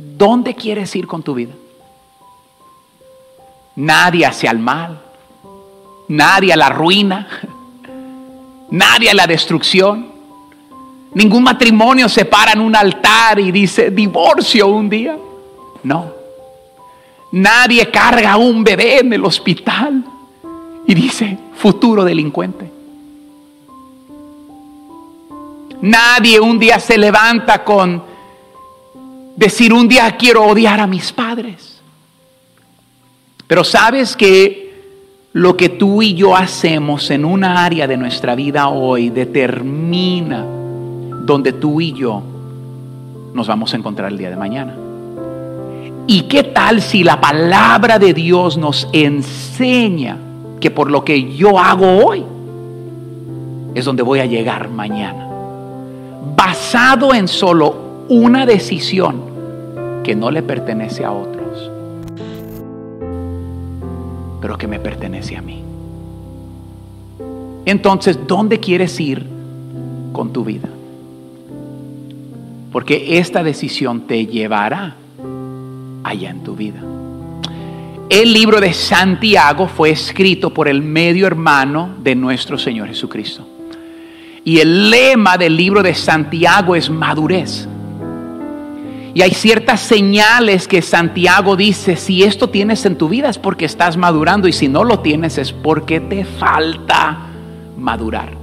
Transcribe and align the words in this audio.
¿dónde 0.00 0.54
quieres 0.54 0.94
ir 0.96 1.06
con 1.06 1.22
tu 1.22 1.34
vida? 1.34 1.52
Nadie 3.76 4.26
hacia 4.26 4.50
el 4.50 4.58
mal, 4.58 5.00
nadie 6.08 6.52
a 6.52 6.56
la 6.56 6.68
ruina, 6.70 7.28
nadie 8.70 9.10
a 9.10 9.14
la 9.14 9.26
destrucción. 9.26 10.10
Ningún 11.12 11.42
matrimonio 11.42 12.08
se 12.08 12.24
para 12.24 12.52
en 12.52 12.60
un 12.60 12.74
altar 12.76 13.40
y 13.40 13.50
dice 13.50 13.90
divorcio 13.90 14.68
un 14.68 14.88
día. 14.88 15.18
No. 15.82 16.12
Nadie 17.32 17.90
carga 17.90 18.32
a 18.32 18.36
un 18.36 18.62
bebé 18.62 19.00
en 19.00 19.12
el 19.12 19.24
hospital 19.24 20.04
y 20.86 20.94
dice 20.94 21.36
futuro 21.54 22.04
delincuente. 22.04 22.70
Nadie 25.82 26.38
un 26.38 26.58
día 26.58 26.78
se 26.78 26.98
levanta 26.98 27.64
con 27.64 28.09
decir 29.40 29.72
un 29.72 29.88
día 29.88 30.18
quiero 30.18 30.44
odiar 30.44 30.80
a 30.80 30.86
mis 30.86 31.12
padres. 31.12 31.80
Pero 33.46 33.64
sabes 33.64 34.14
que 34.14 34.70
lo 35.32 35.56
que 35.56 35.70
tú 35.70 36.02
y 36.02 36.12
yo 36.12 36.36
hacemos 36.36 37.10
en 37.10 37.24
una 37.24 37.64
área 37.64 37.86
de 37.86 37.96
nuestra 37.96 38.34
vida 38.34 38.68
hoy 38.68 39.08
determina 39.08 40.44
donde 41.24 41.54
tú 41.54 41.80
y 41.80 41.94
yo 41.94 42.22
nos 43.32 43.48
vamos 43.48 43.72
a 43.72 43.78
encontrar 43.78 44.12
el 44.12 44.18
día 44.18 44.28
de 44.28 44.36
mañana. 44.36 44.74
¿Y 46.06 46.22
qué 46.22 46.42
tal 46.42 46.82
si 46.82 47.02
la 47.02 47.18
palabra 47.18 47.98
de 47.98 48.12
Dios 48.12 48.58
nos 48.58 48.88
enseña 48.92 50.18
que 50.60 50.70
por 50.70 50.90
lo 50.90 51.02
que 51.02 51.34
yo 51.34 51.58
hago 51.58 52.04
hoy 52.04 52.24
es 53.74 53.86
donde 53.86 54.02
voy 54.02 54.20
a 54.20 54.26
llegar 54.26 54.68
mañana? 54.68 55.26
Basado 56.36 57.14
en 57.14 57.26
solo 57.26 58.04
una 58.10 58.44
decisión 58.44 59.29
que 60.04 60.14
no 60.14 60.30
le 60.30 60.42
pertenece 60.42 61.04
a 61.04 61.12
otros, 61.12 61.70
pero 64.40 64.56
que 64.56 64.66
me 64.66 64.78
pertenece 64.78 65.36
a 65.36 65.42
mí. 65.42 65.62
Entonces, 67.66 68.18
¿dónde 68.26 68.58
quieres 68.58 68.98
ir 68.98 69.26
con 70.12 70.32
tu 70.32 70.44
vida? 70.44 70.68
Porque 72.72 73.18
esta 73.18 73.42
decisión 73.42 74.06
te 74.06 74.26
llevará 74.26 74.96
allá 76.02 76.30
en 76.30 76.42
tu 76.42 76.56
vida. 76.56 76.80
El 78.08 78.32
libro 78.32 78.60
de 78.60 78.72
Santiago 78.72 79.68
fue 79.68 79.90
escrito 79.90 80.52
por 80.52 80.66
el 80.66 80.82
medio 80.82 81.28
hermano 81.28 81.90
de 82.02 82.16
nuestro 82.16 82.58
Señor 82.58 82.88
Jesucristo. 82.88 83.46
Y 84.44 84.58
el 84.58 84.90
lema 84.90 85.36
del 85.36 85.56
libro 85.56 85.82
de 85.82 85.94
Santiago 85.94 86.74
es 86.74 86.90
madurez. 86.90 87.68
Y 89.12 89.22
hay 89.22 89.32
ciertas 89.32 89.80
señales 89.80 90.68
que 90.68 90.82
Santiago 90.82 91.56
dice, 91.56 91.96
si 91.96 92.22
esto 92.22 92.48
tienes 92.48 92.86
en 92.86 92.96
tu 92.96 93.08
vida 93.08 93.28
es 93.28 93.38
porque 93.38 93.64
estás 93.64 93.96
madurando 93.96 94.46
y 94.46 94.52
si 94.52 94.68
no 94.68 94.84
lo 94.84 95.00
tienes 95.00 95.36
es 95.38 95.52
porque 95.52 95.98
te 95.98 96.24
falta 96.24 97.18
madurar. 97.76 98.38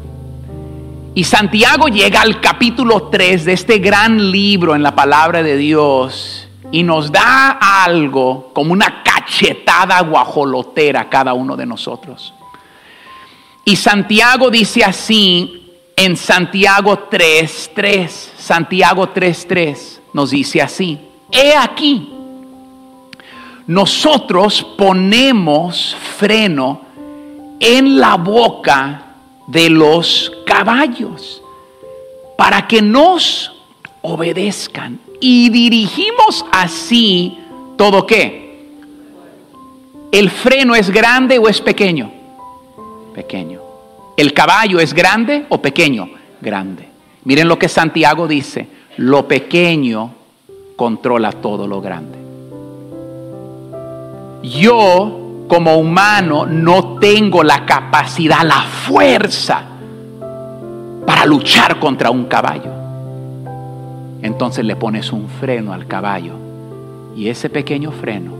Y 1.16 1.24
Santiago 1.24 1.88
llega 1.88 2.22
al 2.22 2.42
capítulo 2.42 3.04
3 3.04 3.46
de 3.46 3.54
este 3.54 3.80
gran 3.80 4.30
libro 4.30 4.76
en 4.76 4.84
la 4.84 4.94
palabra 4.94 5.42
de 5.42 5.56
Dios 5.56 6.48
y 6.72 6.84
nos 6.84 7.12
da 7.12 7.52
algo 7.52 8.52
como 8.54 8.74
una 8.74 9.04
cachetada 9.04 10.02
guajolotera 10.02 11.02
a 11.02 11.10
cada 11.10 11.34
uno 11.34 11.56
de 11.56 11.66
nosotros. 11.66 12.34
Y 13.64 13.78
Santiago 13.78 14.50
dice 14.52 14.84
así 14.84 15.74
en 15.96 16.18
Santiago 16.18 17.10
3.3, 17.10 18.08
Santiago 18.38 19.14
3.3 19.14 19.98
nos 20.18 20.32
dice 20.32 20.64
así, 20.64 20.98
he 21.32 21.54
aquí, 21.56 22.12
nosotros 23.68 24.66
ponemos 24.76 25.96
freno 26.18 26.82
en 27.60 28.00
la 28.00 28.16
boca 28.16 29.14
de 29.46 29.70
los 29.70 30.32
caballos 30.44 31.44
para 32.36 32.66
que 32.68 32.82
nos 32.82 33.52
obedezcan 34.02 35.00
y 35.22 35.50
dirigimos 35.50 36.44
así 36.52 37.38
todo 37.78 38.08
qué. 38.08 38.74
¿El 40.12 40.32
freno 40.32 40.74
es 40.74 40.90
grande 40.90 41.38
o 41.38 41.48
es 41.48 41.62
pequeño? 41.62 42.12
Pequeño. 43.14 43.62
¿El 44.18 44.34
caballo 44.34 44.80
es 44.80 44.96
grande 44.96 45.46
o 45.50 45.62
pequeño? 45.62 46.10
Grande. 46.42 46.88
Miren 47.24 47.48
lo 47.48 47.60
que 47.60 47.70
Santiago 47.70 48.28
dice, 48.28 48.68
lo 48.98 49.28
pequeño 49.28 50.17
controla 50.78 51.34
todo 51.34 51.68
lo 51.68 51.82
grande. 51.82 52.18
Yo 54.44 55.46
como 55.50 55.76
humano 55.76 56.46
no 56.46 57.00
tengo 57.00 57.44
la 57.44 57.66
capacidad, 57.66 58.44
la 58.44 58.62
fuerza 58.62 59.64
para 61.06 61.26
luchar 61.26 61.80
contra 61.80 62.12
un 62.12 62.26
caballo. 62.26 62.72
Entonces 64.22 64.64
le 64.64 64.76
pones 64.76 65.12
un 65.12 65.28
freno 65.28 65.74
al 65.74 65.88
caballo 65.88 66.34
y 67.16 67.28
ese 67.30 67.50
pequeño 67.50 67.92
freno 67.92 68.34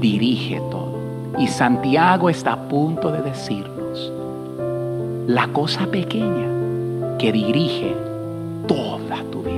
dirige 0.00 0.60
todo. 0.70 0.96
Y 1.38 1.48
Santiago 1.48 2.30
está 2.30 2.54
a 2.54 2.68
punto 2.68 3.12
de 3.12 3.20
decirnos 3.20 4.12
la 5.26 5.48
cosa 5.48 5.86
pequeña 5.86 7.18
que 7.18 7.32
dirige 7.32 7.94
toda 8.66 9.22
tu 9.30 9.42
vida. 9.42 9.55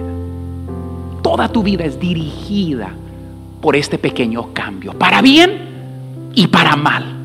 Toda 1.39 1.53
tu 1.53 1.63
vida 1.63 1.85
es 1.85 2.01
dirigida 2.01 2.91
por 3.61 3.77
este 3.77 3.97
pequeño 3.97 4.53
cambio, 4.53 4.93
para 4.95 5.23
bien 5.23 6.33
y 6.35 6.49
para 6.49 6.75
mal. 6.75 7.18